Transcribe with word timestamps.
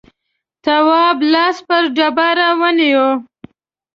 تواب 0.63 1.17
لاس 1.31 1.57
پر 1.67 1.83
ډبره 1.95 2.49
ونيو. 2.59 3.07